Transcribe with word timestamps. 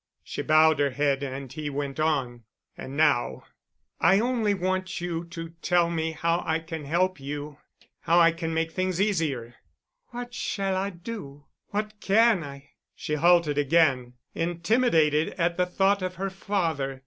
She 0.23 0.41
bowed 0.41 0.79
her 0.79 0.89
head 0.89 1.21
and 1.21 1.53
he 1.53 1.69
went 1.69 1.99
on. 1.99 2.43
"And 2.75 2.97
now 2.97 3.43
I 3.99 4.19
only 4.19 4.55
want 4.55 4.99
you 4.99 5.25
to 5.25 5.49
tell 5.61 5.91
me 5.91 6.13
how 6.13 6.41
I 6.43 6.57
can 6.57 6.85
help 6.85 7.19
you—how 7.19 8.19
I 8.19 8.31
can 8.31 8.51
make 8.51 8.71
things 8.71 8.99
easier——" 8.99 9.53
"What 10.07 10.33
shall 10.33 10.75
I 10.75 10.89
do? 10.89 11.45
What 11.67 11.99
can 12.01 12.43
I——" 12.43 12.71
She 12.95 13.13
halted 13.13 13.59
again, 13.59 14.13
intimidated 14.33 15.33
at 15.37 15.57
the 15.57 15.67
thought 15.67 16.01
of 16.01 16.15
her 16.15 16.31
father. 16.31 16.99